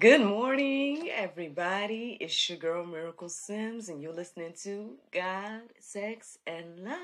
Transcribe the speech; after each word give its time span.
Good 0.00 0.22
morning, 0.22 1.10
everybody. 1.10 2.16
It's 2.22 2.48
your 2.48 2.56
girl 2.56 2.86
Miracle 2.86 3.28
Sims, 3.28 3.90
and 3.90 4.00
you're 4.00 4.14
listening 4.14 4.54
to 4.62 4.92
God, 5.12 5.60
Sex, 5.78 6.38
and 6.46 6.78
Love. 6.78 6.96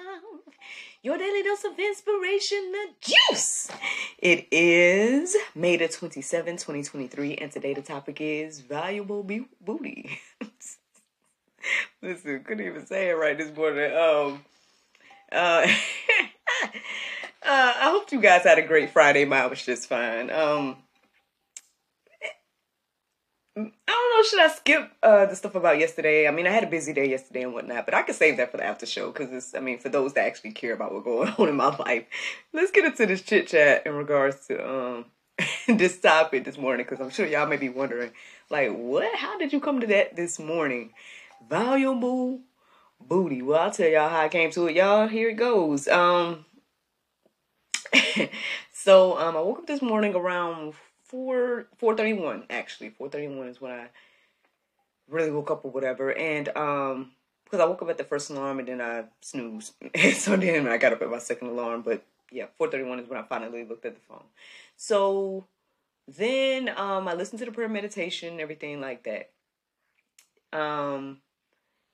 Your 1.02 1.18
daily 1.18 1.42
dose 1.42 1.64
of 1.64 1.78
inspiration, 1.78 2.72
the 2.72 2.86
juice. 3.02 3.68
It 4.18 4.48
is 4.50 5.36
May 5.54 5.76
the 5.76 5.88
27th, 5.88 6.46
2023, 6.46 7.34
and 7.34 7.52
today 7.52 7.74
the 7.74 7.82
topic 7.82 8.18
is 8.22 8.60
valuable 8.60 9.22
be- 9.22 9.50
booty. 9.60 10.18
Listen, 12.00 12.44
couldn't 12.44 12.66
even 12.66 12.86
say 12.86 13.10
it 13.10 13.18
right 13.18 13.36
this 13.36 13.54
morning. 13.54 13.94
Um, 13.94 14.42
uh, 15.30 15.66
uh, 15.66 15.72
I 17.42 17.90
hope 17.90 18.10
you 18.10 18.22
guys 18.22 18.44
had 18.44 18.56
a 18.56 18.66
great 18.66 18.88
Friday. 18.88 19.26
Mine 19.26 19.50
was 19.50 19.62
just 19.62 19.86
fine. 19.86 20.30
Um, 20.30 20.78
I 23.56 23.60
don't 23.60 23.70
know. 23.88 24.22
Should 24.22 24.40
I 24.40 24.48
skip 24.48 24.90
uh, 25.02 25.26
the 25.26 25.34
stuff 25.34 25.54
about 25.54 25.78
yesterday? 25.78 26.28
I 26.28 26.30
mean, 26.30 26.46
I 26.46 26.50
had 26.50 26.64
a 26.64 26.68
busy 26.68 26.92
day 26.92 27.08
yesterday 27.08 27.42
and 27.42 27.54
whatnot, 27.54 27.86
but 27.86 27.94
I 27.94 28.02
could 28.02 28.14
save 28.14 28.36
that 28.36 28.50
for 28.50 28.58
the 28.58 28.64
after 28.64 28.84
show 28.84 29.10
because 29.10 29.32
it's. 29.32 29.54
I 29.54 29.60
mean, 29.60 29.78
for 29.78 29.88
those 29.88 30.12
that 30.12 30.26
actually 30.26 30.52
care 30.52 30.74
about 30.74 30.92
what's 30.92 31.04
going 31.04 31.28
on 31.38 31.48
in 31.48 31.56
my 31.56 31.74
life, 31.76 32.04
let's 32.52 32.70
get 32.70 32.84
into 32.84 33.06
this 33.06 33.22
chit 33.22 33.46
chat 33.46 33.86
in 33.86 33.94
regards 33.94 34.46
to 34.48 34.68
um 34.68 35.06
this 35.68 35.98
topic 35.98 36.44
this 36.44 36.58
morning 36.58 36.84
because 36.84 37.00
I'm 37.00 37.10
sure 37.10 37.26
y'all 37.26 37.46
may 37.46 37.56
be 37.56 37.70
wondering, 37.70 38.10
like, 38.50 38.72
what? 38.72 39.14
How 39.16 39.38
did 39.38 39.54
you 39.54 39.60
come 39.60 39.80
to 39.80 39.86
that 39.86 40.16
this 40.16 40.38
morning? 40.38 40.92
Valuable 41.48 42.40
booty. 43.00 43.40
Well, 43.40 43.60
I'll 43.60 43.70
tell 43.70 43.88
y'all 43.88 44.10
how 44.10 44.20
I 44.20 44.28
came 44.28 44.50
to 44.50 44.66
it, 44.66 44.76
y'all. 44.76 45.08
Here 45.08 45.30
it 45.30 45.36
goes. 45.36 45.88
Um. 45.88 46.44
so 48.72 49.18
um, 49.18 49.34
I 49.34 49.40
woke 49.40 49.60
up 49.60 49.66
this 49.66 49.80
morning 49.80 50.14
around 50.14 50.74
four 51.08 51.66
four 51.78 51.96
thirty 51.96 52.12
one 52.12 52.44
actually. 52.50 52.90
four 52.90 53.08
thirty 53.08 53.28
one 53.28 53.48
is 53.48 53.60
when 53.60 53.72
I 53.72 53.88
really 55.08 55.30
woke 55.30 55.50
up 55.50 55.64
or 55.64 55.70
whatever. 55.70 56.12
And 56.12 56.48
um 56.56 57.12
because 57.44 57.60
I 57.60 57.64
woke 57.64 57.82
up 57.82 57.90
at 57.90 57.98
the 57.98 58.04
first 58.04 58.30
alarm 58.30 58.58
and 58.58 58.68
then 58.68 58.80
I 58.80 59.04
snoozed. 59.20 59.74
So 60.14 60.36
then 60.36 60.66
I 60.66 60.78
got 60.78 60.92
up 60.92 61.02
at 61.02 61.10
my 61.10 61.18
second 61.18 61.48
alarm. 61.48 61.82
But 61.82 62.04
yeah 62.30 62.46
four 62.56 62.70
thirty 62.70 62.84
one 62.84 62.98
is 62.98 63.08
when 63.08 63.18
I 63.18 63.22
finally 63.22 63.64
looked 63.64 63.86
at 63.86 63.94
the 63.94 64.00
phone. 64.08 64.24
So 64.76 65.46
then 66.08 66.68
um 66.68 67.08
I 67.08 67.14
listened 67.14 67.38
to 67.40 67.44
the 67.44 67.52
prayer 67.52 67.68
meditation 67.68 68.30
and 68.30 68.40
everything 68.40 68.80
like 68.80 69.04
that. 69.04 69.30
Um 70.52 71.18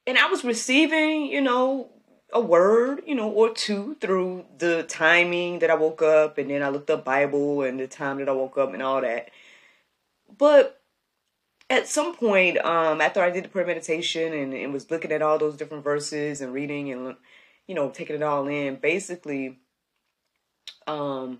and 0.06 0.18
I 0.18 0.26
was 0.26 0.44
receiving 0.44 1.26
you 1.26 1.40
know 1.40 1.90
a 2.32 2.40
word, 2.40 3.02
you 3.06 3.14
know, 3.14 3.28
or 3.30 3.52
two 3.52 3.96
through 4.00 4.44
the 4.58 4.84
timing 4.84 5.58
that 5.60 5.70
I 5.70 5.74
woke 5.74 6.02
up 6.02 6.38
and 6.38 6.50
then 6.50 6.62
I 6.62 6.68
looked 6.68 6.90
up 6.90 7.04
Bible 7.04 7.62
and 7.62 7.78
the 7.78 7.86
time 7.86 8.18
that 8.18 8.28
I 8.28 8.32
woke 8.32 8.58
up 8.58 8.72
and 8.72 8.82
all 8.82 9.00
that. 9.00 9.30
But 10.38 10.80
at 11.68 11.88
some 11.88 12.14
point, 12.14 12.58
um, 12.58 13.00
after 13.00 13.22
I 13.22 13.30
did 13.30 13.44
the 13.44 13.48
prayer 13.48 13.66
meditation 13.66 14.32
and, 14.32 14.54
and 14.54 14.72
was 14.72 14.90
looking 14.90 15.12
at 15.12 15.22
all 15.22 15.38
those 15.38 15.56
different 15.56 15.84
verses 15.84 16.40
and 16.40 16.52
reading 16.52 16.90
and 16.90 17.16
you 17.66 17.74
know, 17.74 17.90
taking 17.90 18.16
it 18.16 18.22
all 18.22 18.48
in, 18.48 18.76
basically, 18.76 19.58
um, 20.86 21.38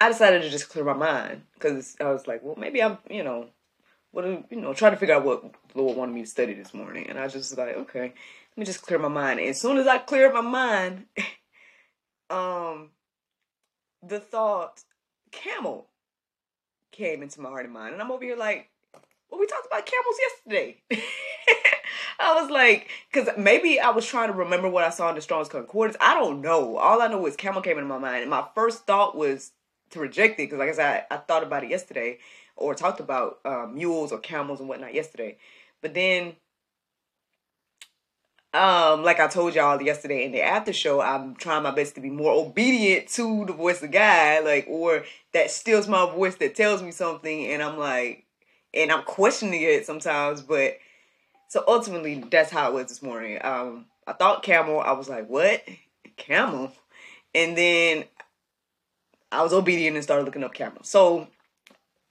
I 0.00 0.08
decided 0.08 0.42
to 0.42 0.50
just 0.50 0.68
clear 0.68 0.84
my 0.84 0.92
mind 0.92 1.42
because 1.54 1.96
I 2.00 2.10
was 2.10 2.26
like, 2.26 2.42
well, 2.42 2.56
maybe 2.58 2.82
I'm, 2.82 2.98
you 3.08 3.22
know, 3.22 3.46
what, 4.12 4.24
you 4.24 4.60
know, 4.60 4.72
trying 4.74 4.92
to 4.92 4.98
figure 4.98 5.14
out 5.14 5.24
what 5.24 5.42
Lord 5.74 5.96
wanted 5.96 6.14
me 6.14 6.22
to 6.22 6.28
study 6.28 6.54
this 6.54 6.72
morning, 6.72 7.06
and 7.08 7.18
I 7.18 7.24
just 7.24 7.50
was 7.50 7.58
like, 7.58 7.76
okay, 7.76 8.00
let 8.02 8.58
me 8.58 8.64
just 8.64 8.82
clear 8.82 8.98
my 8.98 9.08
mind. 9.08 9.40
And 9.40 9.48
as 9.48 9.60
soon 9.60 9.78
as 9.78 9.86
I 9.86 9.98
cleared 9.98 10.34
my 10.34 10.42
mind, 10.42 11.06
um, 12.30 12.90
the 14.02 14.20
thought 14.20 14.82
camel 15.30 15.88
came 16.90 17.22
into 17.22 17.40
my 17.40 17.48
heart 17.48 17.64
and 17.64 17.74
mind. 17.74 17.94
And 17.94 18.02
I'm 18.02 18.10
over 18.10 18.22
here 18.22 18.36
like, 18.36 18.68
well, 19.30 19.40
we 19.40 19.46
talked 19.46 19.66
about 19.66 19.86
camels 19.86 20.16
yesterday. 20.20 20.82
I 22.20 22.40
was 22.40 22.50
like, 22.50 22.88
because 23.10 23.30
maybe 23.38 23.80
I 23.80 23.90
was 23.90 24.06
trying 24.06 24.30
to 24.30 24.36
remember 24.36 24.68
what 24.68 24.84
I 24.84 24.90
saw 24.90 25.08
in 25.08 25.14
the 25.14 25.22
Strong's 25.22 25.48
Concordance. 25.48 25.96
I 26.00 26.14
don't 26.14 26.42
know. 26.42 26.76
All 26.76 27.00
I 27.00 27.08
know 27.08 27.26
is 27.26 27.34
camel 27.34 27.62
came 27.62 27.78
into 27.78 27.88
my 27.88 27.98
mind. 27.98 28.22
And 28.22 28.30
my 28.30 28.44
first 28.54 28.86
thought 28.86 29.16
was 29.16 29.52
to 29.90 30.00
reject 30.00 30.34
it 30.34 30.44
because, 30.44 30.58
like 30.58 30.68
I 30.68 30.72
said, 30.72 31.06
I, 31.10 31.14
I, 31.14 31.18
thought 31.18 31.42
about 31.42 31.64
it 31.64 31.70
yesterday 31.70 32.18
or 32.56 32.74
talked 32.74 33.00
about 33.00 33.38
um, 33.44 33.74
mules 33.74 34.12
or 34.12 34.18
camels 34.18 34.60
and 34.60 34.68
whatnot 34.68 34.94
yesterday. 34.94 35.36
But 35.80 35.94
then 35.94 36.36
um, 38.54 39.02
like 39.02 39.18
I 39.18 39.28
told 39.28 39.54
y'all 39.54 39.80
yesterday 39.80 40.24
in 40.24 40.32
the 40.32 40.42
after 40.42 40.74
show, 40.74 41.00
I'm 41.00 41.34
trying 41.36 41.62
my 41.62 41.70
best 41.70 41.94
to 41.94 42.02
be 42.02 42.10
more 42.10 42.32
obedient 42.32 43.08
to 43.10 43.46
the 43.46 43.54
voice 43.54 43.82
of 43.82 43.90
God, 43.90 44.44
like, 44.44 44.66
or 44.68 45.04
that 45.32 45.50
steals 45.50 45.88
my 45.88 46.04
voice 46.04 46.34
that 46.36 46.54
tells 46.54 46.82
me 46.82 46.90
something, 46.90 47.46
and 47.46 47.62
I'm 47.62 47.78
like, 47.78 48.26
and 48.74 48.92
I'm 48.92 49.04
questioning 49.04 49.62
it 49.62 49.86
sometimes, 49.86 50.42
but 50.42 50.74
so 51.48 51.64
ultimately, 51.66 52.24
that's 52.30 52.50
how 52.50 52.68
it 52.68 52.74
was 52.74 52.86
this 52.86 53.02
morning. 53.02 53.38
Um, 53.42 53.86
I 54.06 54.12
thought 54.12 54.42
camel, 54.42 54.80
I 54.80 54.92
was 54.92 55.08
like, 55.08 55.28
what? 55.28 55.62
Camel? 56.16 56.72
And 57.34 57.56
then 57.56 58.04
I 59.30 59.42
was 59.42 59.54
obedient 59.54 59.96
and 59.96 60.02
started 60.02 60.24
looking 60.24 60.44
up 60.44 60.52
camel. 60.52 60.82
So, 60.82 61.28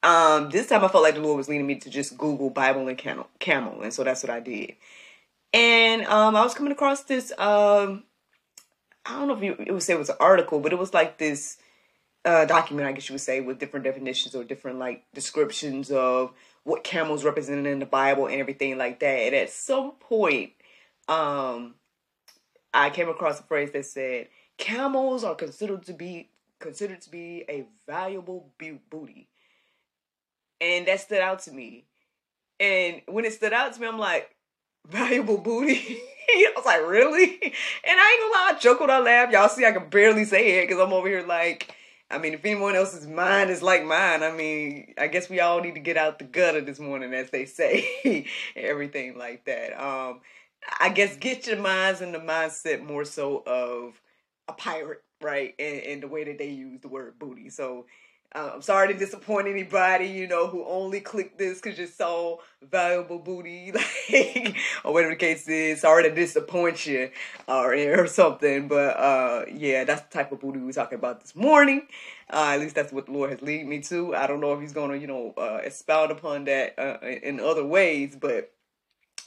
um, 0.04 0.50
this 0.50 0.68
time 0.68 0.84
I 0.84 0.88
felt 0.88 1.04
like 1.04 1.16
the 1.16 1.22
Lord 1.22 1.38
was 1.38 1.50
leading 1.50 1.68
me 1.68 1.76
to 1.76 1.90
just 1.90 2.18
Google 2.18 2.50
Bible 2.50 2.88
and 2.88 2.98
camel, 2.98 3.28
camel, 3.40 3.82
and 3.82 3.94
so 3.94 4.04
that's 4.04 4.24
what 4.24 4.30
I 4.30 4.40
did 4.40 4.76
and 5.54 6.04
um, 6.06 6.36
I 6.36 6.44
was 6.44 6.54
coming 6.54 6.72
across 6.72 7.04
this. 7.04 7.32
Um, 7.38 8.04
I 9.06 9.18
don't 9.18 9.28
know 9.28 9.36
if 9.36 9.44
you, 9.44 9.56
it 9.60 9.72
would 9.72 9.84
say 9.84 9.94
it 9.94 10.00
was 10.00 10.10
an 10.10 10.18
article, 10.20 10.60
but 10.60 10.72
it 10.72 10.80
was 10.80 10.94
like 10.94 11.18
this 11.18 11.58
uh, 12.24 12.46
document, 12.46 12.88
I 12.88 12.92
guess 12.94 13.10
you 13.10 13.14
would 13.14 13.22
say, 13.22 13.42
with 13.42 13.60
different 13.60 13.84
definitions 13.84 14.36
or 14.36 14.44
different 14.44 14.80
like 14.80 15.04
descriptions 15.14 15.92
of 15.92 16.32
what 16.64 16.84
camels 16.84 17.24
represented 17.24 17.66
in 17.66 17.80
the 17.80 17.86
Bible 17.86 18.28
and 18.28 18.40
everything 18.40 18.78
like 18.78 19.00
that. 19.00 19.06
And 19.06 19.36
at 19.36 19.50
some 19.50 19.94
point, 19.94 20.52
um, 21.10 21.76
I 22.74 22.90
came 22.90 23.10
across 23.10 23.40
a 23.40 23.44
phrase 23.44 23.72
that 23.74 23.86
said, 23.86 24.28
"Camels 24.58 25.24
are 25.24 25.36
considered 25.36 25.84
to 25.88 25.94
be 25.94 26.30
considered 26.60 27.02
to 27.02 27.10
be 27.10 27.44
a 27.50 27.66
valuable 27.88 28.54
booty," 28.90 29.28
and 30.62 30.88
that 30.88 31.02
stood 31.02 31.20
out 31.20 31.40
to 31.44 31.52
me. 31.52 31.86
And 32.60 33.02
when 33.08 33.26
it 33.26 33.34
stood 33.34 33.52
out 33.54 33.74
to 33.74 33.82
me, 33.82 33.88
I'm 33.88 33.98
like, 33.98 34.30
valuable 34.88 35.38
booty. 35.38 36.00
I 36.30 36.54
was 36.56 36.66
like, 36.66 36.88
really? 36.88 37.40
And 37.84 38.00
I 38.00 38.12
ain't 38.14 38.22
gonna 38.22 38.34
lie, 38.34 38.78
I 38.78 38.80
when 38.80 38.90
I 38.90 39.00
laugh. 39.00 39.32
Y'all 39.32 39.50
see, 39.50 39.66
I 39.66 39.72
can 39.72 39.90
barely 39.90 40.24
say 40.24 40.60
it 40.60 40.68
because 40.68 40.82
I'm 40.82 40.94
over 40.94 41.08
here 41.08 41.26
like, 41.26 41.76
I 42.10 42.18
mean, 42.18 42.34
if 42.34 42.46
anyone 42.46 42.76
else's 42.76 43.08
mind 43.08 43.50
is 43.50 43.62
like 43.62 43.84
mine, 43.84 44.22
I 44.22 44.32
mean, 44.32 44.94
I 44.98 45.08
guess 45.08 45.30
we 45.30 45.40
all 45.40 45.62
need 45.62 45.76
to 45.76 45.80
get 45.82 45.98
out 45.98 46.20
the 46.20 46.26
gutter 46.26 46.62
this 46.62 46.80
morning, 46.80 47.14
as 47.14 47.32
they 47.32 47.46
say, 47.46 48.28
everything 48.56 49.18
like 49.18 49.46
that. 49.46 49.82
Um, 49.82 50.22
I 50.80 50.90
guess 50.90 51.16
get 51.18 51.48
your 51.48 51.58
minds 51.58 52.02
in 52.02 52.12
the 52.12 52.20
mindset 52.20 52.84
more 52.86 53.06
so 53.06 53.44
of 53.48 54.00
a 54.48 54.54
pirate, 54.54 55.04
right? 55.22 55.56
And, 55.58 55.80
and 55.82 56.04
the 56.04 56.08
way 56.08 56.24
that 56.26 56.38
they 56.38 56.50
use 56.50 56.82
the 56.82 56.90
word 56.90 57.18
booty. 57.18 57.50
So 57.50 57.86
uh, 58.34 58.52
I'm 58.56 58.62
sorry 58.62 58.94
to 58.94 58.98
disappoint 58.98 59.48
anybody, 59.48 60.06
you 60.06 60.26
know, 60.28 60.48
who 60.48 60.66
only 60.66 61.02
clicked 61.02 61.38
this 61.38 61.60
because 61.60 61.78
you 61.78 61.88
saw 61.88 62.38
valuable 62.62 63.20
booty, 63.20 63.72
like, 64.10 64.56
or 64.86 64.94
whatever 64.94 65.14
the 65.14 65.18
case 65.18 65.48
is. 65.48 65.82
Sorry 65.82 66.04
to 66.04 66.16
disappoint 66.16 66.86
you, 66.86 67.12
or 67.48 67.74
or 67.74 68.08
something. 68.08 68.70
But 68.70 68.98
uh, 68.98 69.46
yeah, 69.52 69.84
that's 69.84 70.04
the 70.04 70.10
type 70.10 70.32
of 70.32 70.40
booty 70.40 70.60
we're 70.60 70.72
talking 70.72 70.98
about 70.98 71.22
this 71.22 71.36
morning. 71.36 71.88
Uh, 72.32 72.52
at 72.54 72.62
least 72.62 72.76
that's 72.76 72.94
what 72.94 73.08
the 73.08 73.12
Lord 73.12 73.32
has 73.32 73.42
led 73.42 73.66
me 73.66 73.82
to. 73.82 74.16
I 74.16 74.28
don't 74.28 74.40
know 74.40 74.54
if 74.54 74.62
He's 74.62 74.74
gonna, 74.74 74.96
you 74.96 75.08
know, 75.08 75.34
uh, 75.38 75.60
expound 75.64 76.12
upon 76.12 76.46
that 76.46 76.80
uh, 76.80 77.06
in 77.06 77.42
other 77.42 77.66
ways, 77.66 78.16
but 78.16 78.54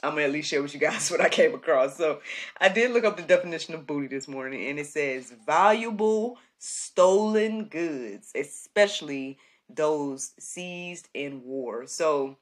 I'm 0.03 0.11
gonna 0.11 0.23
at 0.23 0.31
least 0.31 0.49
share 0.49 0.61
with 0.61 0.73
you 0.73 0.79
guys 0.79 1.09
what 1.11 1.21
I 1.21 1.29
came 1.29 1.53
across. 1.53 1.97
So 1.97 2.21
I 2.59 2.69
did 2.69 2.91
look 2.91 3.03
up 3.03 3.17
the 3.17 3.23
definition 3.23 3.73
of 3.73 3.87
booty 3.87 4.07
this 4.07 4.27
morning, 4.27 4.67
and 4.67 4.79
it 4.79 4.87
says 4.87 5.33
valuable 5.45 6.37
stolen 6.59 7.65
goods, 7.65 8.31
especially 8.35 9.37
those 9.69 10.33
seized 10.39 11.09
in 11.13 11.43
war. 11.43 11.87
So, 11.87 12.37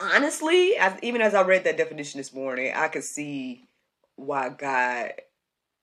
honestly, 0.00 0.74
even 1.02 1.20
as 1.20 1.34
I 1.34 1.42
read 1.42 1.64
that 1.64 1.76
definition 1.76 2.18
this 2.18 2.32
morning, 2.32 2.72
I 2.74 2.88
could 2.88 3.04
see 3.04 3.68
why 4.16 4.50
God 4.50 5.12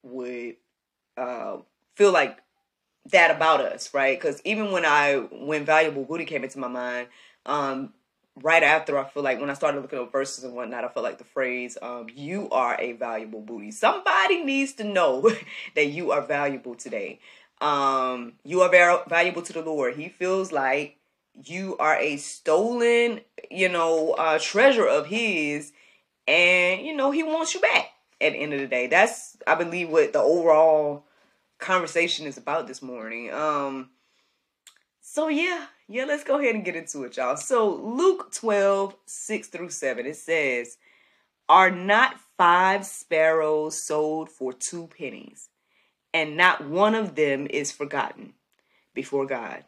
would 0.03 0.55
uh, 1.17 1.57
feel 1.95 2.11
like 2.11 2.39
that 3.11 3.31
about 3.35 3.61
us, 3.61 3.93
right? 3.93 4.19
Because 4.19 4.41
even 4.45 4.71
when 4.71 4.85
I 4.85 5.17
when 5.31 5.65
valuable 5.65 6.05
booty 6.05 6.25
came 6.25 6.43
into 6.43 6.59
my 6.59 6.67
mind, 6.67 7.07
um, 7.45 7.93
right 8.41 8.63
after 8.63 8.97
I 8.97 9.05
feel 9.05 9.23
like 9.23 9.39
when 9.39 9.49
I 9.49 9.53
started 9.53 9.81
looking 9.81 9.99
up 9.99 10.11
verses 10.11 10.43
and 10.43 10.53
whatnot, 10.53 10.83
I 10.83 10.87
felt 10.89 11.03
like 11.03 11.17
the 11.17 11.23
phrase 11.23 11.77
um, 11.81 12.07
"you 12.13 12.49
are 12.49 12.79
a 12.79 12.93
valuable 12.93 13.41
booty." 13.41 13.71
Somebody 13.71 14.43
needs 14.43 14.73
to 14.73 14.83
know 14.83 15.29
that 15.75 15.87
you 15.87 16.11
are 16.11 16.21
valuable 16.21 16.75
today. 16.75 17.19
Um, 17.61 18.33
you 18.43 18.61
are 18.61 18.69
very 18.69 18.97
valuable 19.07 19.41
to 19.43 19.53
the 19.53 19.61
Lord. 19.61 19.95
He 19.95 20.09
feels 20.09 20.51
like 20.51 20.97
you 21.45 21.77
are 21.77 21.97
a 21.97 22.17
stolen, 22.17 23.21
you 23.49 23.69
know, 23.69 24.11
uh, 24.11 24.39
treasure 24.39 24.87
of 24.87 25.07
His, 25.07 25.71
and 26.27 26.85
you 26.85 26.95
know 26.95 27.11
He 27.11 27.23
wants 27.23 27.53
you 27.53 27.61
back. 27.61 27.91
At 28.21 28.31
the 28.31 28.39
end 28.39 28.53
of 28.53 28.59
the 28.59 28.67
day, 28.67 28.87
that's 28.87 29.37
I 29.45 29.55
believe 29.55 29.89
what 29.89 30.13
the 30.13 30.19
overall 30.19 31.05
conversation 31.59 32.25
is 32.27 32.37
about 32.37 32.67
this 32.67 32.81
morning. 32.81 33.31
Um, 33.33 33.89
so 35.01 35.27
yeah, 35.27 35.67
yeah, 35.87 36.05
let's 36.05 36.23
go 36.23 36.39
ahead 36.39 36.55
and 36.55 36.65
get 36.65 36.75
into 36.75 37.03
it, 37.03 37.17
y'all. 37.17 37.37
So 37.37 37.69
Luke 37.69 38.31
12, 38.31 38.95
6 39.05 39.47
through 39.49 39.69
7, 39.69 40.05
it 40.05 40.15
says, 40.15 40.77
Are 41.47 41.69
not 41.69 42.19
five 42.37 42.85
sparrows 42.85 43.81
sold 43.81 44.31
for 44.31 44.51
two 44.51 44.87
pennies, 44.87 45.49
and 46.13 46.35
not 46.35 46.67
one 46.67 46.95
of 46.95 47.15
them 47.15 47.47
is 47.49 47.71
forgotten 47.71 48.33
before 48.93 49.25
God? 49.25 49.63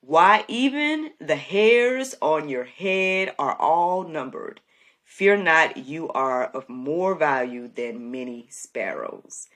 Why, 0.00 0.44
even 0.46 1.10
the 1.20 1.36
hairs 1.36 2.14
on 2.20 2.48
your 2.48 2.64
head 2.64 3.34
are 3.38 3.56
all 3.56 4.06
numbered. 4.06 4.60
Fear 5.04 5.38
not, 5.38 5.78
you 5.78 6.08
are 6.10 6.44
of 6.44 6.68
more 6.68 7.14
value 7.14 7.66
than 7.66 8.10
many 8.10 8.46
sparrows. 8.50 9.48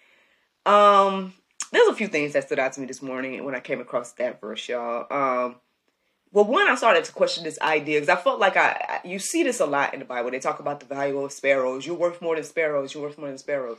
Um, 0.65 1.35
there's 1.73 1.89
a 1.89 1.95
few 1.95 2.09
things 2.09 2.33
that 2.33 2.45
stood 2.45 2.59
out 2.59 2.73
to 2.73 2.81
me 2.81 2.87
this 2.87 3.03
morning 3.03 3.45
when 3.45 3.55
I 3.55 3.61
came 3.61 3.81
across 3.81 4.13
that 4.13 4.41
verse, 4.41 4.69
y'all. 4.69 5.07
Um, 5.11 5.57
well, 6.33 6.45
one, 6.45 6.69
I 6.69 6.77
started 6.77 7.05
to 7.05 7.13
question 7.13 7.43
this 7.43 7.61
idea 7.61 8.01
because 8.01 8.17
I 8.17 8.21
felt 8.21 8.39
like 8.39 8.57
I, 8.57 9.01
you 9.05 9.19
see 9.19 9.43
this 9.43 9.59
a 9.59 9.67
lot 9.67 9.95
in 9.95 9.99
the 9.99 10.07
Bible. 10.07 10.31
They 10.31 10.39
talk 10.39 10.61
about 10.61 10.79
the 10.79 10.87
value 10.87 11.19
of 11.19 11.33
sparrows. 11.33 11.85
You're 11.85 11.97
worth 11.97 12.23
more 12.23 12.37
than 12.37 12.45
sparrows. 12.45 12.95
You're 12.95 13.03
worth 13.03 13.19
more 13.19 13.29
than 13.29 13.39
sparrows. 13.39 13.79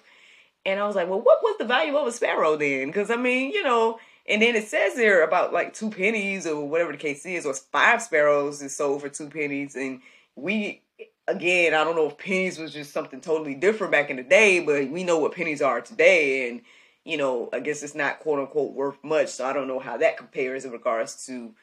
And 0.65 0.79
I 0.79 0.85
was 0.85 0.95
like, 0.95 1.09
well, 1.09 1.21
what 1.21 1.39
was 1.41 1.55
the 1.57 1.65
value 1.65 1.95
of 1.95 2.07
a 2.07 2.11
sparrow 2.11 2.57
then? 2.57 2.87
Because 2.87 3.09
I 3.09 3.15
mean, 3.15 3.51
you 3.51 3.63
know, 3.63 3.99
and 4.27 4.41
then 4.41 4.55
it 4.55 4.67
says 4.67 4.95
there 4.95 5.23
about 5.23 5.53
like 5.53 5.73
two 5.73 5.89
pennies 5.89 6.45
or 6.45 6.67
whatever 6.67 6.91
the 6.91 6.97
case 6.97 7.25
is, 7.25 7.45
or 7.45 7.53
five 7.53 8.01
sparrows 8.01 8.61
is 8.61 8.75
sold 8.75 9.01
for 9.01 9.09
two 9.09 9.29
pennies. 9.29 9.75
And 9.75 10.01
we, 10.35 10.81
again, 11.29 11.73
I 11.73 11.85
don't 11.85 11.95
know 11.95 12.07
if 12.07 12.17
pennies 12.17 12.59
was 12.59 12.73
just 12.73 12.91
something 12.91 13.21
totally 13.21 13.55
different 13.55 13.93
back 13.93 14.09
in 14.09 14.17
the 14.17 14.23
day, 14.23 14.59
but 14.59 14.89
we 14.89 15.05
know 15.05 15.19
what 15.19 15.35
pennies 15.35 15.61
are 15.61 15.79
today. 15.79 16.49
And, 16.49 16.61
you 17.05 17.15
know, 17.15 17.49
I 17.53 17.61
guess 17.61 17.81
it's 17.81 17.95
not 17.95 18.19
quote 18.19 18.39
unquote 18.39 18.73
worth 18.73 18.97
much. 19.03 19.29
So 19.29 19.45
I 19.45 19.53
don't 19.53 19.69
know 19.69 19.79
how 19.79 19.97
that 19.97 20.17
compares 20.17 20.65
in 20.65 20.71
regards 20.71 21.25
to 21.27 21.53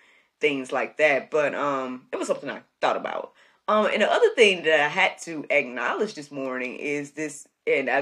things 0.40 0.72
like 0.72 0.96
that. 0.98 1.30
But 1.30 1.54
um, 1.54 2.06
it 2.12 2.16
was 2.16 2.28
something 2.28 2.50
I 2.50 2.62
thought 2.80 2.96
about. 2.96 3.32
Um, 3.68 3.86
and 3.92 4.00
the 4.00 4.10
other 4.10 4.30
thing 4.34 4.62
that 4.64 4.80
I 4.80 4.88
had 4.88 5.18
to 5.22 5.44
acknowledge 5.50 6.14
this 6.14 6.30
morning 6.30 6.76
is 6.76 7.10
this, 7.10 7.46
and 7.66 7.90
I, 7.90 7.98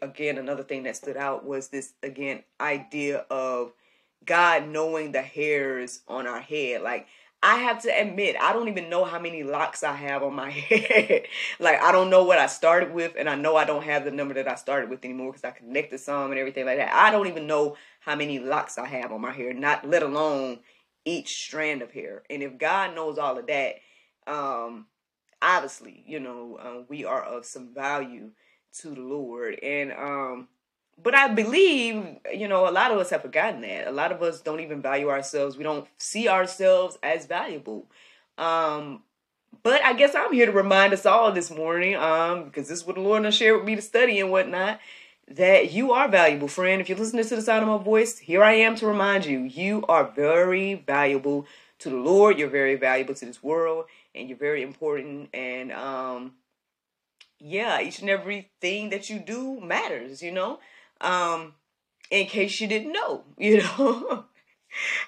again, 0.00 0.38
another 0.38 0.62
thing 0.62 0.84
that 0.84 0.96
stood 0.96 1.18
out 1.18 1.44
was 1.44 1.68
this 1.68 1.92
again 2.02 2.42
idea 2.58 3.26
of 3.30 3.72
God 4.24 4.68
knowing 4.68 5.12
the 5.12 5.20
hairs 5.20 6.00
on 6.08 6.26
our 6.26 6.40
head. 6.40 6.80
Like 6.80 7.06
I 7.42 7.56
have 7.56 7.82
to 7.82 7.88
admit, 7.88 8.36
I 8.40 8.52
don't 8.52 8.68
even 8.68 8.90
know 8.90 9.04
how 9.04 9.18
many 9.18 9.42
locks 9.42 9.82
I 9.82 9.94
have 9.94 10.22
on 10.22 10.34
my 10.34 10.50
head. 10.50 11.26
like 11.58 11.82
I 11.82 11.92
don't 11.92 12.10
know 12.10 12.24
what 12.24 12.38
I 12.38 12.46
started 12.46 12.92
with, 12.92 13.14
and 13.18 13.28
I 13.28 13.34
know 13.34 13.56
I 13.56 13.64
don't 13.64 13.84
have 13.84 14.04
the 14.04 14.10
number 14.10 14.34
that 14.34 14.48
I 14.48 14.56
started 14.56 14.90
with 14.90 15.04
anymore 15.04 15.32
because 15.32 15.44
I 15.44 15.50
connected 15.50 16.00
some 16.00 16.30
and 16.30 16.38
everything 16.38 16.66
like 16.66 16.78
that. 16.78 16.92
I 16.92 17.10
don't 17.10 17.28
even 17.28 17.46
know 17.46 17.76
how 18.00 18.14
many 18.14 18.38
locks 18.38 18.78
I 18.78 18.86
have 18.86 19.12
on 19.12 19.20
my 19.20 19.32
hair, 19.32 19.54
not 19.54 19.88
let 19.88 20.02
alone 20.02 20.60
each 21.04 21.42
strand 21.44 21.82
of 21.82 21.92
hair. 21.92 22.22
And 22.30 22.42
if 22.42 22.58
God 22.58 22.94
knows 22.94 23.18
all 23.18 23.38
of 23.38 23.46
that, 23.46 23.76
um, 24.26 24.86
obviously, 25.40 26.04
you 26.06 26.20
know, 26.20 26.58
uh, 26.60 26.82
we 26.88 27.04
are 27.04 27.22
of 27.22 27.44
some 27.44 27.74
value 27.74 28.30
to 28.78 28.88
the 28.90 29.00
Lord. 29.00 29.58
And 29.62 29.92
um, 29.92 30.48
but 31.02 31.14
I 31.14 31.28
believe, 31.28 32.18
you 32.32 32.48
know, 32.48 32.68
a 32.68 32.70
lot 32.70 32.90
of 32.90 32.98
us 32.98 33.10
have 33.10 33.22
forgotten 33.22 33.62
that. 33.62 33.86
A 33.86 33.92
lot 33.92 34.12
of 34.12 34.22
us 34.22 34.40
don't 34.40 34.60
even 34.60 34.82
value 34.82 35.08
ourselves. 35.08 35.56
We 35.56 35.64
don't 35.64 35.88
see 35.98 36.28
ourselves 36.28 36.98
as 37.02 37.26
valuable. 37.26 37.86
Um, 38.36 39.02
but 39.62 39.82
I 39.82 39.94
guess 39.94 40.14
I'm 40.14 40.32
here 40.32 40.46
to 40.46 40.52
remind 40.52 40.92
us 40.92 41.06
all 41.06 41.32
this 41.32 41.50
morning, 41.50 41.96
um, 41.96 42.44
because 42.44 42.68
this 42.68 42.78
is 42.78 42.86
what 42.86 42.96
the 42.96 43.02
Lord 43.02 43.24
has 43.24 43.34
shared 43.34 43.56
with 43.56 43.64
me 43.64 43.76
to 43.76 43.82
study 43.82 44.20
and 44.20 44.30
whatnot 44.30 44.80
that 45.30 45.72
you 45.72 45.92
are 45.92 46.08
valuable, 46.08 46.48
friend. 46.48 46.80
If 46.80 46.88
you're 46.88 46.98
listening 46.98 47.24
to 47.24 47.36
the 47.36 47.42
sound 47.42 47.62
of 47.62 47.68
my 47.68 47.82
voice, 47.82 48.18
here 48.18 48.42
I 48.42 48.54
am 48.54 48.74
to 48.76 48.86
remind 48.86 49.24
you 49.24 49.40
you 49.40 49.84
are 49.88 50.10
very 50.10 50.74
valuable 50.74 51.46
to 51.78 51.88
the 51.88 51.96
Lord. 51.96 52.38
You're 52.38 52.48
very 52.48 52.74
valuable 52.74 53.14
to 53.14 53.26
this 53.26 53.42
world, 53.42 53.84
and 54.14 54.28
you're 54.28 54.36
very 54.36 54.62
important. 54.62 55.30
And 55.32 55.70
um, 55.70 56.32
yeah, 57.38 57.80
each 57.80 58.00
and 58.00 58.10
everything 58.10 58.90
that 58.90 59.08
you 59.08 59.20
do 59.20 59.60
matters, 59.60 60.20
you 60.20 60.32
know. 60.32 60.58
Um, 61.00 61.54
in 62.10 62.26
case 62.26 62.60
you 62.60 62.66
didn't 62.66 62.92
know, 62.92 63.24
you 63.38 63.58
know. 63.58 64.24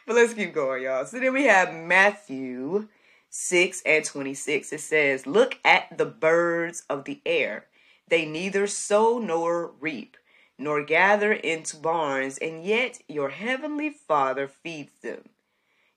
but 0.06 0.16
let's 0.16 0.34
keep 0.34 0.54
going, 0.54 0.84
y'all. 0.84 1.04
So 1.04 1.19
then 1.19 1.32
we 1.32 1.44
have 1.44 1.74
Matthew 1.74 2.88
6 3.28 3.82
and 3.84 4.04
26. 4.04 4.72
It 4.72 4.80
says, 4.80 5.26
Look 5.26 5.58
at 5.64 5.98
the 5.98 6.06
birds 6.06 6.84
of 6.88 7.04
the 7.04 7.20
air 7.26 7.66
they 8.12 8.26
neither 8.26 8.67
sow 8.67 9.19
nor 9.19 9.73
reap, 9.81 10.19
nor 10.59 10.85
gather 10.85 11.32
into 11.32 11.79
barns, 11.79 12.37
and 12.37 12.62
yet 12.62 13.00
your 13.09 13.31
heavenly 13.31 13.88
Father 13.88 14.47
feeds 14.47 14.93
them. 15.00 15.31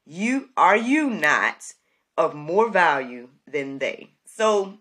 You 0.05 0.47
are 0.55 0.77
you 0.77 1.09
not 1.09 1.73
of 2.17 2.33
more 2.33 2.69
value 2.69 3.27
than 3.45 3.79
they? 3.79 4.11
So 4.23 4.77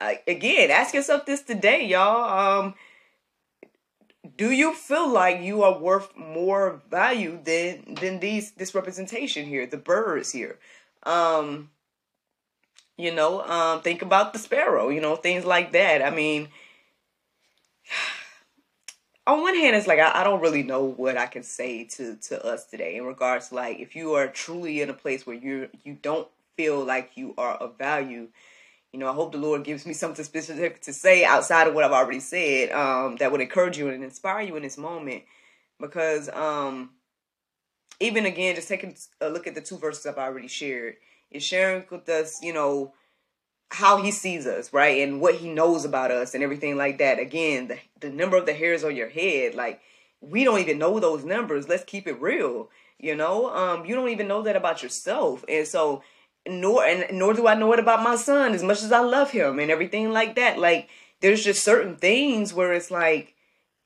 uh, 0.00 0.14
again, 0.26 0.72
ask 0.72 0.92
yourself 0.92 1.24
this 1.24 1.40
today, 1.42 1.86
y'all. 1.86 2.64
Um, 2.64 2.74
do 4.36 4.50
you 4.50 4.74
feel 4.74 5.08
like 5.08 5.40
you 5.40 5.62
are 5.62 5.78
worth 5.78 6.16
more 6.16 6.82
value 6.90 7.38
than 7.44 7.94
than 7.94 8.18
these 8.18 8.50
this 8.52 8.74
representation 8.74 9.46
here, 9.46 9.66
the 9.68 9.76
birds 9.76 10.32
here? 10.32 10.58
Um, 11.04 11.70
you 12.96 13.14
know, 13.14 13.42
um, 13.42 13.82
think 13.82 14.02
about 14.02 14.32
the 14.32 14.38
sparrow, 14.38 14.88
you 14.88 15.00
know, 15.00 15.16
things 15.16 15.44
like 15.44 15.72
that. 15.72 16.02
I 16.02 16.10
mean, 16.10 16.48
on 19.26 19.40
one 19.40 19.54
hand, 19.56 19.76
it's 19.76 19.86
like 19.86 19.98
I, 19.98 20.20
I, 20.20 20.24
don't 20.24 20.40
really 20.40 20.62
know 20.62 20.84
what 20.84 21.16
I 21.16 21.26
can 21.26 21.42
say 21.42 21.84
to 21.84 22.16
to 22.16 22.44
us 22.44 22.66
today 22.66 22.96
in 22.96 23.04
regards 23.04 23.48
to 23.48 23.54
like 23.54 23.78
if 23.78 23.96
you 23.96 24.14
are 24.14 24.28
truly 24.28 24.80
in 24.80 24.90
a 24.90 24.94
place 24.94 25.26
where 25.26 25.36
you 25.36 25.68
you 25.84 25.96
don't 26.00 26.28
feel 26.56 26.84
like 26.84 27.12
you 27.16 27.34
are 27.38 27.54
of 27.54 27.78
value. 27.78 28.28
You 28.92 28.98
know, 28.98 29.08
I 29.08 29.14
hope 29.14 29.32
the 29.32 29.38
Lord 29.38 29.64
gives 29.64 29.86
me 29.86 29.92
something 30.02 30.24
specific 30.24 30.82
to 30.82 30.92
say 30.92 31.24
outside 31.24 31.66
of 31.68 31.74
what 31.74 31.84
I've 31.84 31.92
already 31.92 32.20
said 32.20 32.72
um, 32.72 33.16
that 33.16 33.32
would 33.32 33.40
encourage 33.40 33.78
you 33.78 33.88
and 33.88 34.04
inspire 34.04 34.42
you 34.42 34.56
in 34.56 34.62
this 34.62 34.78
moment. 34.78 35.22
Because 35.78 36.28
um, 36.28 36.90
even 38.00 38.26
again, 38.26 38.54
just 38.54 38.68
taking 38.68 38.96
a 39.20 39.28
look 39.28 39.46
at 39.46 39.54
the 39.54 39.60
two 39.60 39.78
verses 39.78 40.06
I've 40.06 40.18
already 40.18 40.48
shared, 40.48 40.96
is 41.30 41.42
sharing 41.42 41.84
with 41.90 42.08
us, 42.08 42.42
you 42.42 42.52
know, 42.52 42.92
how 43.70 44.02
he 44.02 44.10
sees 44.10 44.46
us, 44.46 44.72
right? 44.72 45.00
And 45.00 45.20
what 45.20 45.36
he 45.36 45.52
knows 45.52 45.84
about 45.84 46.10
us 46.10 46.34
and 46.34 46.42
everything 46.42 46.76
like 46.76 46.98
that. 46.98 47.18
Again, 47.18 47.68
the, 47.68 47.78
the 48.00 48.10
number 48.10 48.36
of 48.36 48.46
the 48.46 48.52
hairs 48.52 48.82
on 48.82 48.96
your 48.96 49.08
head, 49.08 49.54
like 49.54 49.80
we 50.20 50.44
don't 50.44 50.60
even 50.60 50.78
know 50.78 50.98
those 50.98 51.24
numbers. 51.24 51.68
Let's 51.68 51.84
keep 51.84 52.06
it 52.06 52.20
real. 52.20 52.70
You 52.98 53.14
know, 53.14 53.54
um, 53.54 53.86
you 53.86 53.94
don't 53.94 54.10
even 54.10 54.28
know 54.28 54.42
that 54.42 54.56
about 54.56 54.82
yourself. 54.82 55.44
And 55.48 55.66
so 55.66 56.02
nor 56.48 56.84
and 56.84 57.16
nor 57.16 57.34
do 57.34 57.46
I 57.46 57.54
know 57.54 57.72
it 57.72 57.78
about 57.78 58.02
my 58.02 58.16
son 58.16 58.52
as 58.52 58.62
much 58.62 58.82
as 58.82 58.92
I 58.92 59.00
love 59.00 59.30
him 59.30 59.58
and 59.58 59.70
everything 59.70 60.10
like 60.10 60.36
that. 60.36 60.58
Like 60.58 60.88
there's 61.20 61.44
just 61.44 61.64
certain 61.64 61.96
things 61.96 62.52
where 62.52 62.72
it's 62.72 62.90
like 62.90 63.34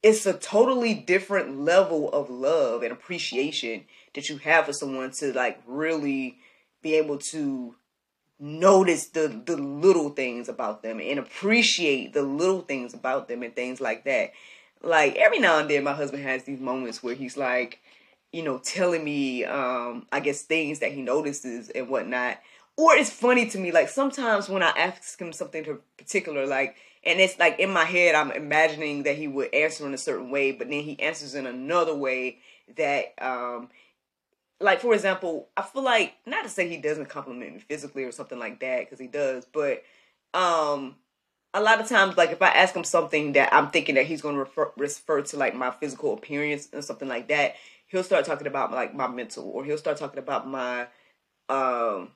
it's 0.02 0.26
a 0.26 0.34
totally 0.34 0.94
different 0.94 1.60
level 1.60 2.10
of 2.10 2.30
love 2.30 2.82
and 2.82 2.92
appreciation 2.92 3.84
that 4.14 4.28
you 4.28 4.38
have 4.38 4.66
for 4.66 4.72
someone 4.72 5.10
to 5.12 5.32
like 5.32 5.60
really 5.66 6.38
be 6.84 6.94
able 6.94 7.18
to 7.18 7.74
notice 8.38 9.08
the 9.08 9.42
the 9.46 9.56
little 9.56 10.10
things 10.10 10.48
about 10.48 10.82
them 10.82 11.00
and 11.00 11.18
appreciate 11.18 12.12
the 12.12 12.22
little 12.22 12.60
things 12.60 12.92
about 12.94 13.26
them 13.26 13.42
and 13.42 13.56
things 13.56 13.80
like 13.80 14.04
that. 14.04 14.32
Like 14.82 15.16
every 15.16 15.38
now 15.38 15.58
and 15.58 15.68
then 15.68 15.82
my 15.82 15.94
husband 15.94 16.22
has 16.22 16.44
these 16.44 16.60
moments 16.60 17.02
where 17.02 17.14
he's 17.14 17.36
like, 17.36 17.80
you 18.32 18.42
know, 18.42 18.58
telling 18.58 19.02
me 19.02 19.44
um 19.44 20.06
I 20.12 20.20
guess 20.20 20.42
things 20.42 20.80
that 20.80 20.92
he 20.92 21.02
notices 21.02 21.70
and 21.70 21.88
whatnot. 21.88 22.38
Or 22.76 22.94
it's 22.94 23.10
funny 23.10 23.48
to 23.50 23.58
me, 23.58 23.72
like 23.72 23.88
sometimes 23.88 24.48
when 24.48 24.62
I 24.62 24.70
ask 24.76 25.18
him 25.18 25.32
something 25.32 25.78
particular, 25.96 26.46
like 26.46 26.76
and 27.04 27.20
it's 27.20 27.38
like 27.38 27.58
in 27.58 27.70
my 27.70 27.84
head 27.84 28.14
I'm 28.14 28.30
imagining 28.30 29.04
that 29.04 29.16
he 29.16 29.26
would 29.26 29.54
answer 29.54 29.86
in 29.86 29.94
a 29.94 29.98
certain 29.98 30.30
way, 30.30 30.52
but 30.52 30.68
then 30.68 30.82
he 30.82 31.00
answers 31.00 31.34
in 31.34 31.46
another 31.46 31.94
way 31.94 32.38
that 32.76 33.14
um 33.22 33.70
like 34.64 34.80
for 34.80 34.94
example, 34.94 35.48
I 35.56 35.62
feel 35.62 35.82
like 35.84 36.14
not 36.26 36.44
to 36.44 36.48
say 36.48 36.68
he 36.68 36.78
doesn't 36.78 37.10
compliment 37.10 37.54
me 37.54 37.60
physically 37.60 38.04
or 38.04 38.12
something 38.12 38.38
like 38.38 38.60
that 38.60 38.80
because 38.80 38.98
he 38.98 39.06
does, 39.06 39.44
but 39.44 39.82
um 40.32 40.96
a 41.54 41.62
lot 41.62 41.80
of 41.80 41.88
times, 41.88 42.16
like 42.16 42.32
if 42.32 42.42
I 42.42 42.48
ask 42.48 42.74
him 42.74 42.82
something 42.82 43.32
that 43.34 43.54
I'm 43.54 43.70
thinking 43.70 43.94
that 43.94 44.06
he's 44.06 44.20
going 44.20 44.34
to 44.34 44.40
refer, 44.40 44.72
refer 44.76 45.22
to 45.22 45.36
like 45.36 45.54
my 45.54 45.70
physical 45.70 46.12
appearance 46.14 46.68
or 46.72 46.82
something 46.82 47.08
like 47.08 47.28
that, 47.28 47.54
he'll 47.86 48.02
start 48.02 48.24
talking 48.24 48.48
about 48.48 48.72
like 48.72 48.92
my 48.94 49.06
mental, 49.06 49.48
or 49.48 49.64
he'll 49.64 49.78
start 49.78 49.96
talking 49.96 50.18
about 50.18 50.48
my, 50.48 50.88
um, 51.48 52.10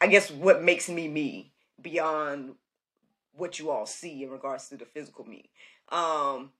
I 0.00 0.06
guess 0.08 0.30
what 0.30 0.62
makes 0.62 0.88
me 0.88 1.06
me 1.06 1.52
beyond 1.82 2.54
what 3.34 3.58
you 3.58 3.70
all 3.70 3.84
see 3.86 4.22
in 4.22 4.30
regards 4.30 4.70
to 4.70 4.78
the 4.78 4.86
physical 4.86 5.26
me. 5.26 5.50
Um, 5.90 6.52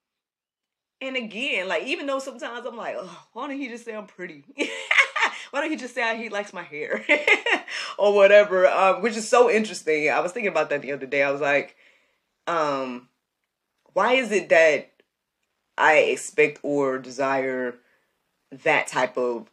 and 1.00 1.16
again, 1.16 1.68
like 1.68 1.84
even 1.84 2.06
though 2.06 2.18
sometimes 2.18 2.66
I'm 2.66 2.76
like, 2.76 2.96
oh, 2.98 3.26
why 3.32 3.48
don't 3.48 3.58
he 3.58 3.68
just 3.68 3.84
say 3.84 3.94
I'm 3.94 4.06
pretty? 4.06 4.44
why 5.50 5.60
don't 5.60 5.70
he 5.70 5.76
just 5.76 5.94
say 5.94 6.16
he 6.16 6.28
likes 6.28 6.52
my 6.52 6.62
hair 6.62 7.04
or 7.98 8.14
whatever? 8.14 8.66
Um, 8.68 9.02
which 9.02 9.16
is 9.16 9.28
so 9.28 9.50
interesting. 9.50 10.10
I 10.10 10.20
was 10.20 10.32
thinking 10.32 10.50
about 10.50 10.70
that 10.70 10.82
the 10.82 10.92
other 10.92 11.06
day. 11.06 11.22
I 11.22 11.30
was 11.30 11.40
like, 11.40 11.76
um, 12.46 13.08
why 13.92 14.14
is 14.14 14.30
it 14.32 14.48
that 14.50 14.90
I 15.76 15.94
expect 15.98 16.60
or 16.62 16.98
desire 16.98 17.76
that 18.64 18.86
type 18.86 19.16
of 19.16 19.50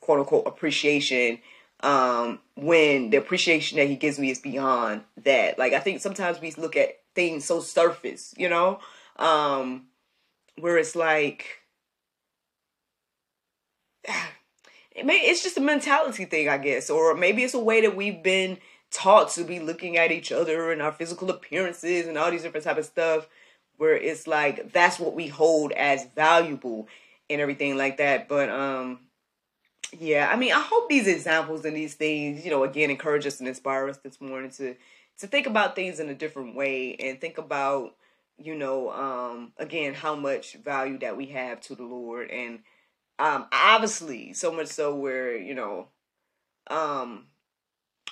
quote 0.00 0.20
unquote 0.20 0.46
appreciation 0.46 1.38
um, 1.80 2.40
when 2.56 3.10
the 3.10 3.16
appreciation 3.16 3.78
that 3.78 3.88
he 3.88 3.96
gives 3.96 4.18
me 4.18 4.30
is 4.30 4.38
beyond 4.38 5.02
that. 5.24 5.58
Like 5.58 5.72
I 5.72 5.80
think 5.80 6.00
sometimes 6.00 6.40
we 6.40 6.50
look 6.52 6.76
at 6.76 7.00
things 7.14 7.44
so 7.44 7.60
surface, 7.60 8.34
you 8.36 8.48
know, 8.48 8.80
um, 9.16 9.86
where 10.58 10.78
it's 10.78 10.96
like 10.96 11.46
it 14.94 15.04
may, 15.04 15.14
it's 15.14 15.42
just 15.42 15.58
a 15.58 15.60
mentality 15.60 16.24
thing, 16.24 16.48
I 16.48 16.58
guess, 16.58 16.90
or 16.90 17.14
maybe 17.14 17.42
it's 17.42 17.54
a 17.54 17.58
way 17.58 17.80
that 17.80 17.96
we've 17.96 18.22
been 18.22 18.58
taught 18.90 19.30
to 19.30 19.44
be 19.44 19.58
looking 19.58 19.96
at 19.96 20.12
each 20.12 20.30
other 20.30 20.70
and 20.70 20.80
our 20.80 20.92
physical 20.92 21.30
appearances 21.30 22.06
and 22.06 22.16
all 22.16 22.30
these 22.30 22.42
different 22.42 22.64
type 22.64 22.78
of 22.78 22.84
stuff 22.84 23.28
where 23.76 23.96
it's 23.96 24.28
like 24.28 24.72
that's 24.72 25.00
what 25.00 25.14
we 25.14 25.26
hold 25.26 25.72
as 25.72 26.06
valuable 26.14 26.86
and 27.28 27.40
everything 27.40 27.76
like 27.76 27.96
that. 27.96 28.28
But 28.28 28.48
um 28.50 29.00
yeah 30.00 30.28
i 30.32 30.36
mean 30.36 30.52
i 30.52 30.60
hope 30.60 30.88
these 30.88 31.06
examples 31.06 31.64
and 31.64 31.76
these 31.76 31.94
things 31.94 32.44
you 32.44 32.50
know 32.50 32.64
again 32.64 32.90
encourage 32.90 33.26
us 33.26 33.38
and 33.38 33.48
inspire 33.48 33.88
us 33.88 33.98
this 33.98 34.20
morning 34.20 34.50
to 34.50 34.74
to 35.18 35.26
think 35.26 35.46
about 35.46 35.76
things 35.76 36.00
in 36.00 36.08
a 36.08 36.14
different 36.14 36.56
way 36.56 36.96
and 36.96 37.20
think 37.20 37.38
about 37.38 37.94
you 38.38 38.54
know 38.54 38.90
um 38.90 39.52
again 39.58 39.94
how 39.94 40.14
much 40.14 40.54
value 40.54 40.98
that 40.98 41.16
we 41.16 41.26
have 41.26 41.60
to 41.60 41.74
the 41.74 41.84
lord 41.84 42.30
and 42.30 42.60
um, 43.18 43.46
obviously, 43.52 44.32
so 44.32 44.52
much 44.52 44.68
so 44.68 44.94
where, 44.94 45.36
you 45.36 45.54
know, 45.54 45.88
um, 46.68 47.26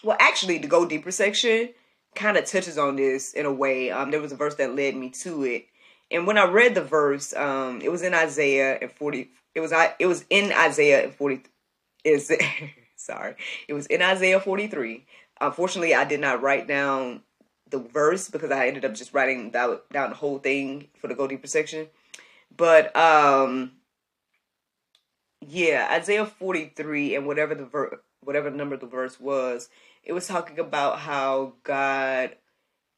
well, 0.05 0.17
actually, 0.21 0.59
the 0.59 0.69
Go 0.69 0.87
Deeper 0.87 1.11
section 1.11 1.71
kind 2.15 2.37
of 2.37 2.45
touches 2.45 2.79
on 2.79 2.97
this 2.97 3.33
in 3.33 3.47
a 3.47 3.53
way. 3.53 3.91
Um, 3.91 4.11
there 4.11 4.21
was 4.21 4.33
a 4.33 4.37
verse 4.37 4.55
that 4.57 4.77
led 4.77 4.95
me 4.95 5.11
to 5.11 5.45
it. 5.45 5.67
And 6.11 6.27
when 6.27 6.39
I 6.39 6.45
read 6.45 6.75
the 6.75 6.85
verse, 6.85 7.35
um, 7.35 7.81
it 7.81 7.91
was 7.91 8.03
in 8.03 8.15
Isaiah 8.15 8.79
and 8.81 8.93
40, 8.93 9.31
it 9.55 9.61
was, 9.61 9.73
I, 9.73 9.95
it 9.99 10.07
was 10.07 10.25
in 10.29 10.53
Isaiah 10.53 11.05
and 11.05 11.15
40, 11.15 11.43
is 12.05 12.31
sorry, 12.97 13.35
it 13.67 13.73
was 13.73 13.87
in 13.87 14.03
Isaiah 14.03 14.39
43. 14.39 15.07
Unfortunately, 15.41 15.95
I 15.95 16.05
did 16.05 16.21
not 16.21 16.43
write 16.43 16.69
down 16.69 17.23
the 17.73 17.81
verse 17.81 18.29
because 18.29 18.53
I 18.53 18.69
ended 18.69 18.85
up 18.85 18.95
just 18.95 19.13
writing 19.13 19.51
down, 19.51 19.81
down 19.91 20.11
the 20.11 20.17
whole 20.17 20.39
thing 20.39 20.89
for 20.99 21.09
the 21.09 21.15
Go 21.17 21.27
Deeper 21.27 21.49
section. 21.49 21.89
But, 22.57 22.95
um, 22.95 23.73
yeah, 25.41 25.89
Isaiah 25.91 26.27
43 26.27 27.17
and 27.17 27.27
whatever 27.27 27.55
the 27.55 27.65
ver- 27.65 28.01
whatever 28.23 28.51
number 28.51 28.77
the 28.77 28.87
verse 28.87 29.19
was, 29.19 29.69
it 30.05 30.13
was 30.13 30.29
talking 30.29 30.59
about 30.59 31.01
how 31.01 31.55
God 31.65 32.37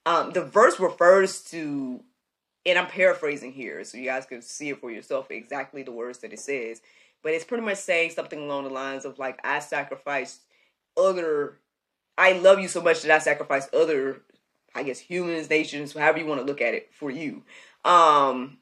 um 0.06 0.32
the 0.32 0.42
verse 0.44 0.78
refers 0.78 1.42
to 1.44 2.02
and 2.66 2.78
I'm 2.78 2.86
paraphrasing 2.86 3.52
here 3.52 3.84
so 3.84 3.96
you 3.96 4.04
guys 4.04 4.26
can 4.26 4.42
see 4.42 4.70
it 4.70 4.80
for 4.80 4.90
yourself 4.90 5.30
exactly 5.30 5.82
the 5.82 5.92
words 5.92 6.18
that 6.18 6.32
it 6.32 6.40
says, 6.40 6.82
but 7.22 7.32
it's 7.32 7.44
pretty 7.44 7.64
much 7.64 7.78
saying 7.78 8.10
something 8.10 8.38
along 8.38 8.64
the 8.64 8.70
lines 8.70 9.04
of 9.04 9.18
like 9.18 9.38
I 9.44 9.60
sacrificed 9.60 10.42
other 10.96 11.58
I 12.16 12.32
love 12.32 12.60
you 12.60 12.68
so 12.68 12.82
much 12.82 13.02
that 13.02 13.10
I 13.10 13.18
sacrificed 13.18 13.74
other 13.74 14.20
I 14.74 14.82
guess 14.82 14.98
humans, 14.98 15.48
nations, 15.50 15.92
however 15.92 16.18
you 16.18 16.26
want 16.26 16.40
to 16.40 16.46
look 16.46 16.60
at 16.60 16.74
it 16.74 16.90
for 16.92 17.10
you. 17.10 17.42
Um 17.84 18.58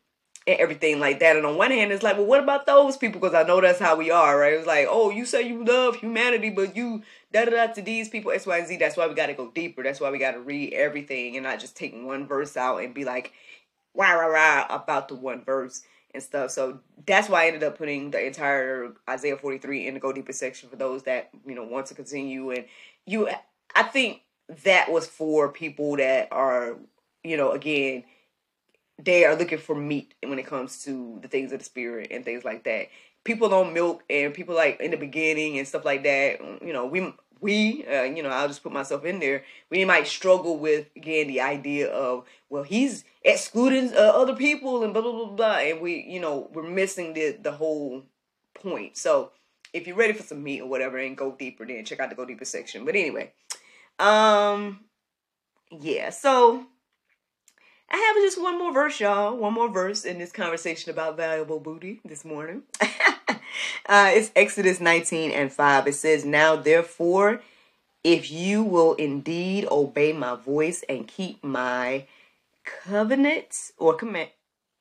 and 0.47 0.59
everything 0.59 0.99
like 0.99 1.21
that. 1.21 1.37
And 1.37 1.47
on 1.47 1.57
one 1.57 1.71
hand, 1.71 1.93
it's 1.93 2.03
like, 2.03 2.17
well, 2.17 2.27
what 2.27 2.43
about 2.43 2.67
those 2.67 2.97
people? 2.97 3.21
Because 3.21 3.35
I 3.35 3.45
know 3.47 3.61
that's 3.61 3.79
how 3.79 3.97
we 3.97 4.11
are, 4.11 4.39
right? 4.39 4.55
It's 4.55 4.67
like, 4.67 4.87
oh, 4.91 5.11
you 5.11 5.25
say 5.25 5.43
you 5.43 5.65
love 5.65 5.97
humanity, 5.97 6.51
but 6.51 6.75
you 6.75 7.03
da 7.33 7.45
da 7.45 7.51
da 7.51 7.73
to 7.75 7.83
these 7.83 8.09
people, 8.09 8.33
X, 8.33 8.47
Y, 8.47 8.59
and 8.59 8.67
Z. 8.67 8.77
That's 8.77 8.97
why 8.97 9.07
we 9.07 9.15
got 9.15 9.27
to 9.27 9.35
go 9.35 9.51
deeper. 9.51 9.83
That's 9.83 10.01
why 10.01 10.11
we 10.11 10.19
got 10.19 10.33
to 10.33 10.41
read 10.41 10.73
everything 10.73 11.37
and 11.37 11.45
not 11.45 11.61
just 11.61 11.77
take 11.77 11.95
one 11.95 12.27
verse 12.27 12.57
out 12.57 12.79
and 12.79 12.93
be 12.93 13.05
like, 13.05 13.33
rah 13.95 14.13
rah 14.13 14.27
rah 14.27 14.67
about 14.69 15.09
the 15.09 15.15
one 15.15 15.45
verse 15.45 15.83
and 16.13 16.23
stuff. 16.23 16.51
So 16.51 16.81
that's 17.07 17.29
why 17.29 17.45
I 17.45 17.47
ended 17.47 17.63
up 17.63 17.79
putting 17.79 18.11
the 18.11 18.25
entire 18.25 18.93
Isaiah 19.09 19.37
43 19.37 19.87
in 19.87 19.95
the 19.95 20.01
Go 20.01 20.13
Deeper 20.13 20.33
section 20.33 20.69
for 20.69 20.77
those 20.77 21.05
that, 21.05 21.31
you 21.47 21.55
know, 21.55 21.65
want 21.65 21.87
to 21.87 21.95
continue. 21.95 22.51
And 22.51 22.65
you, 23.07 23.29
I 23.75 23.83
think 23.85 24.23
that 24.65 24.91
was 24.91 25.07
for 25.07 25.49
people 25.49 25.97
that 25.97 26.29
are, 26.31 26.77
you 27.23 27.37
know, 27.37 27.53
again, 27.53 28.05
they 29.03 29.25
are 29.25 29.37
looking 29.37 29.59
for 29.59 29.75
meat 29.75 30.15
when 30.23 30.39
it 30.39 30.47
comes 30.47 30.85
to 30.85 31.19
the 31.23 31.29
things 31.29 31.53
of 31.53 31.59
the 31.59 31.65
spirit 31.65 32.09
and 32.11 32.25
things 32.25 32.45
like 32.45 32.65
that. 32.65 32.89
People 33.25 33.55
on 33.55 33.73
milk 33.73 34.03
and 34.11 34.35
people 34.35 34.55
like 34.55 34.81
in 34.81 34.91
the 34.91 34.97
beginning 34.97 35.59
and 35.59 35.67
stuff 35.67 35.85
like 35.85 36.03
that. 36.05 36.41
You 36.65 36.73
know, 36.73 36.87
we 36.87 37.13
we 37.41 37.85
uh, 37.87 38.03
you 38.03 38.23
know 38.23 38.31
I'll 38.31 38.49
just 38.49 38.63
put 38.63 38.73
myself 38.73 39.05
in 39.05 39.21
there. 39.21 39.45
We 39.71 39.85
might 39.85 40.07
struggle 40.07 40.59
with 40.59 40.89
again 40.97 41.29
the 41.29 41.41
idea 41.41 41.89
of 41.89 42.25
well 42.49 42.63
he's 42.63 43.05
excluding 43.23 43.95
uh, 43.95 44.01
other 44.01 44.35
people 44.35 44.83
and 44.83 44.93
blah 44.93 45.03
blah 45.03 45.13
blah 45.13 45.27
blah, 45.27 45.57
and 45.59 45.81
we 45.81 46.05
you 46.09 46.21
know 46.21 46.49
we're 46.53 46.63
missing 46.63 47.13
the 47.15 47.37
the 47.41 47.53
whole 47.53 48.05
point. 48.55 48.97
So 48.97 49.33
if 49.73 49.87
you're 49.87 49.97
ready 49.97 50.13
for 50.13 50.23
some 50.23 50.43
meat 50.43 50.61
or 50.61 50.69
whatever 50.69 50.99
and 50.99 51.17
go 51.17 51.33
deeper, 51.33 51.67
then 51.67 51.85
check 51.85 52.01
out 52.01 52.11
the 52.11 52.17
go 52.17 52.25
deeper 52.25 52.45
section. 52.45 52.85
But 52.85 52.95
anyway, 52.95 53.33
um, 53.99 54.81
yeah. 55.71 56.11
So 56.11 56.67
I 57.91 57.97
have 57.97 58.17
just 58.25 58.41
one 58.41 58.59
more 58.59 58.73
verse, 58.73 58.99
y'all. 59.01 59.37
One 59.37 59.53
more 59.53 59.69
verse 59.69 60.05
in 60.05 60.19
this 60.19 60.33
conversation 60.33 60.91
about 60.91 61.17
valuable 61.17 61.61
booty 61.61 62.01
this 62.05 62.25
morning. 62.25 62.63
uh, 62.81 63.37
it's 64.15 64.33
Exodus 64.35 64.81
19 64.81 65.31
and 65.31 65.53
5. 65.53 65.87
It 65.87 65.95
says, 65.95 66.25
Now 66.25 66.57
therefore, 66.57 67.43
if 68.03 68.31
you 68.31 68.63
will 68.63 68.95
indeed 68.95 69.67
obey 69.71 70.13
my 70.13 70.37
voice 70.37 70.83
and 70.89 71.07
keep 71.07 71.45
my 71.45 72.07
covenant 72.65 73.73
or 73.77 73.95
command, 73.95 74.31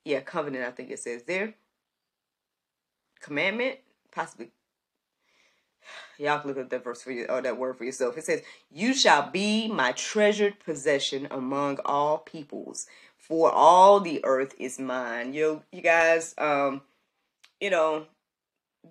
yeah, 0.06 0.22
covenant, 0.22 0.66
I 0.66 0.72
think 0.72 0.90
it 0.90 1.00
says 1.00 1.24
there. 1.24 1.54
Commandment, 3.20 3.78
possibly 4.12 4.52
Y'all 6.18 6.40
can 6.40 6.50
look 6.50 6.58
up 6.58 6.70
that 6.70 6.84
verse 6.84 7.02
for 7.02 7.12
you 7.12 7.26
or 7.26 7.42
that 7.42 7.58
word 7.58 7.78
for 7.78 7.84
yourself. 7.84 8.18
It 8.18 8.24
says, 8.26 8.42
You 8.72 8.94
shall 8.94 9.30
be 9.30 9.68
my 9.68 9.92
treasured 9.94 10.60
possession 10.60 11.28
among 11.32 11.80
all 11.86 12.20
peoples, 12.20 12.88
for 13.18 13.52
all 13.52 14.00
the 14.00 14.24
earth 14.24 14.54
is 14.60 14.80
mine. 14.80 15.34
You 15.34 15.64
you 15.72 15.82
guys, 15.82 16.36
um, 16.38 16.82
you 17.60 17.70
know, 17.70 18.06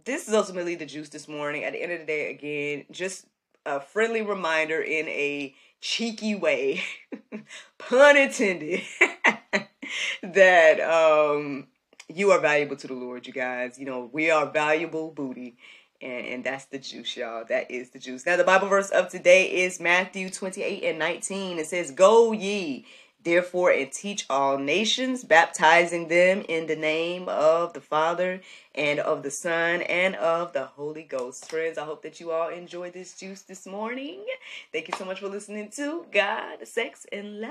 this 0.05 0.29
is 0.29 0.35
ultimately 0.35 0.75
the 0.75 0.87
juice 0.87 1.09
this 1.09 1.29
morning. 1.29 1.65
At 1.65 1.73
the 1.73 1.83
end 1.83 1.93
of 1.93 2.01
the 2.01 2.07
day, 2.07 2.31
again, 2.31 2.85
just 2.91 3.27
a 3.67 3.81
friendly 3.81 4.23
reminder 4.23 4.81
in 4.81 5.09
a 5.09 5.55
cheeky 5.81 6.35
way, 6.35 6.83
pun 7.79 8.17
intended, 8.17 8.83
that 10.23 10.81
um 10.81 11.67
you 12.13 12.33
are 12.33 12.41
valuable 12.41 12.77
to 12.77 12.87
the 12.87 12.95
Lord, 12.95 13.27
you 13.27 13.33
guys. 13.33 13.79
You 13.79 13.87
know, 13.87 14.11
we 14.13 14.31
are 14.31 14.47
valuable 14.51 15.11
booty. 15.11 15.57
And, 16.03 16.27
and 16.27 16.45
that's 16.45 16.67
the 16.67 16.79
juice, 16.79 17.17
y'all. 17.17 17.45
That 17.49 17.71
is 17.71 17.91
the 17.91 17.99
juice. 17.99 18.25
Now, 18.25 18.37
the 18.37 18.45
Bible 18.45 18.69
verse 18.69 18.91
of 18.91 19.09
today 19.09 19.65
is 19.65 19.81
Matthew 19.81 20.31
28 20.31 20.83
and 20.85 20.99
19. 20.99 21.59
It 21.59 21.67
says, 21.67 21.91
Go 21.91 22.33
ye 22.33 22.87
therefore 23.23 23.71
and 23.71 23.93
teach 23.93 24.25
all 24.31 24.57
nations, 24.59 25.25
baptizing 25.25 26.09
them 26.09 26.43
in 26.49 26.67
the 26.67 26.77
name 26.77 27.29
of 27.29 27.73
the 27.75 27.81
Father 27.81 28.41
and 28.75 28.99
of 28.99 29.23
the 29.23 29.31
Son 29.31 29.83
and 29.83 30.15
of 30.17 30.53
the 30.53 30.65
Holy 30.65 31.03
Ghost. 31.03 31.51
Friends, 31.51 31.77
I 31.77 31.85
hope 31.85 32.03
that 32.03 32.21
you 32.21 32.31
all 32.31 32.49
enjoyed 32.49 32.95
this 32.95 33.15
juice 33.15 33.43
this 33.43 33.67
morning. 33.67 34.25
Thank 34.73 34.89
you 34.89 34.95
so 34.97 35.05
much 35.05 35.21
for 35.21 35.29
listening 35.29 35.69
to 35.77 36.07
God, 36.11 36.67
Sex, 36.67 37.07
and 37.13 37.41
Love 37.41 37.51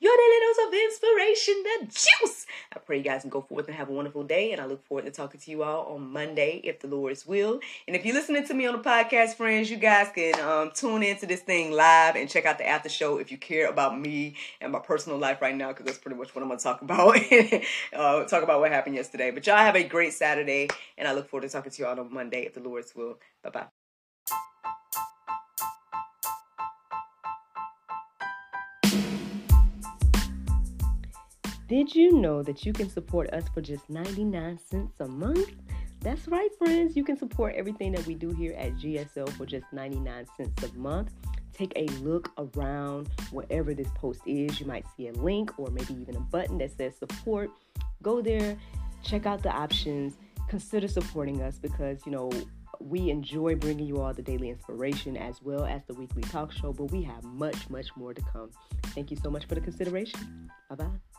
your 0.00 0.16
daily 0.16 0.38
dose 0.46 0.66
of 0.66 0.74
inspiration, 0.74 1.54
the 1.62 1.86
juice. 1.86 2.46
I 2.74 2.78
pray 2.78 2.98
you 2.98 3.04
guys 3.04 3.22
can 3.22 3.30
go 3.30 3.40
forth 3.40 3.66
and 3.66 3.76
have 3.76 3.88
a 3.88 3.92
wonderful 3.92 4.24
day, 4.24 4.52
and 4.52 4.60
I 4.60 4.66
look 4.66 4.84
forward 4.86 5.06
to 5.06 5.10
talking 5.10 5.40
to 5.40 5.50
you 5.50 5.62
all 5.62 5.94
on 5.94 6.10
Monday, 6.12 6.60
if 6.64 6.80
the 6.80 6.88
Lord's 6.88 7.26
will. 7.26 7.60
And 7.86 7.96
if 7.96 8.04
you're 8.04 8.14
listening 8.14 8.46
to 8.46 8.54
me 8.54 8.66
on 8.66 8.76
the 8.76 8.82
podcast, 8.82 9.34
friends, 9.34 9.70
you 9.70 9.76
guys 9.76 10.08
can 10.14 10.38
um, 10.40 10.70
tune 10.74 11.02
into 11.02 11.26
this 11.26 11.40
thing 11.40 11.72
live 11.72 12.16
and 12.16 12.28
check 12.28 12.44
out 12.44 12.58
the 12.58 12.68
after 12.68 12.88
show 12.88 13.18
if 13.18 13.30
you 13.30 13.38
care 13.38 13.68
about 13.68 13.98
me 13.98 14.34
and 14.60 14.72
my 14.72 14.78
personal 14.78 15.18
life 15.18 15.40
right 15.42 15.56
now, 15.56 15.68
because 15.68 15.86
that's 15.86 15.98
pretty 15.98 16.16
much 16.16 16.34
what 16.34 16.42
I'm 16.42 16.48
going 16.48 16.58
to 16.58 16.64
talk 16.64 16.82
about. 16.82 17.16
uh, 17.94 18.24
talk 18.24 18.42
about 18.42 18.60
what 18.60 18.70
happened 18.72 18.94
yesterday. 18.96 19.30
But 19.30 19.46
y'all 19.46 19.56
have 19.56 19.76
a 19.76 19.84
great 19.84 20.12
Saturday, 20.12 20.68
and 20.98 21.08
I 21.08 21.12
look 21.12 21.28
forward 21.28 21.46
to 21.46 21.52
talking 21.52 21.72
to 21.72 21.82
you 21.82 21.88
all 21.88 21.98
on 21.98 22.12
Monday, 22.12 22.42
if 22.42 22.54
the 22.54 22.60
Lord's 22.60 22.94
will. 22.94 23.18
Bye 23.42 23.50
bye. 23.50 23.79
Did 31.70 31.94
you 31.94 32.14
know 32.14 32.42
that 32.42 32.66
you 32.66 32.72
can 32.72 32.90
support 32.90 33.32
us 33.32 33.44
for 33.54 33.60
just 33.60 33.88
99 33.88 34.58
cents 34.58 34.98
a 34.98 35.06
month? 35.06 35.52
That's 36.00 36.26
right, 36.26 36.50
friends. 36.58 36.96
You 36.96 37.04
can 37.04 37.16
support 37.16 37.54
everything 37.54 37.92
that 37.92 38.04
we 38.08 38.16
do 38.16 38.30
here 38.30 38.54
at 38.58 38.74
GSL 38.74 39.28
for 39.34 39.46
just 39.46 39.66
99 39.72 40.26
cents 40.36 40.64
a 40.64 40.76
month. 40.76 41.12
Take 41.52 41.72
a 41.76 41.86
look 42.02 42.32
around 42.38 43.08
wherever 43.30 43.72
this 43.72 43.86
post 43.94 44.22
is. 44.26 44.58
You 44.58 44.66
might 44.66 44.84
see 44.96 45.06
a 45.06 45.12
link 45.12 45.60
or 45.60 45.70
maybe 45.70 45.94
even 45.94 46.16
a 46.16 46.20
button 46.20 46.58
that 46.58 46.76
says 46.76 46.96
support. 46.96 47.50
Go 48.02 48.20
there, 48.20 48.58
check 49.04 49.24
out 49.24 49.44
the 49.44 49.50
options, 49.50 50.16
consider 50.48 50.88
supporting 50.88 51.40
us 51.40 51.56
because, 51.56 52.04
you 52.04 52.10
know, 52.10 52.32
we 52.80 53.10
enjoy 53.10 53.54
bringing 53.54 53.86
you 53.86 54.00
all 54.00 54.12
the 54.12 54.22
daily 54.22 54.50
inspiration 54.50 55.16
as 55.16 55.40
well 55.40 55.64
as 55.66 55.82
the 55.86 55.94
weekly 55.94 56.22
talk 56.22 56.50
show, 56.50 56.72
but 56.72 56.90
we 56.90 57.00
have 57.04 57.22
much, 57.22 57.70
much 57.70 57.94
more 57.94 58.12
to 58.12 58.22
come. 58.22 58.50
Thank 58.86 59.12
you 59.12 59.16
so 59.22 59.30
much 59.30 59.44
for 59.44 59.54
the 59.54 59.60
consideration. 59.60 60.50
Bye 60.68 60.74
bye. 60.74 61.09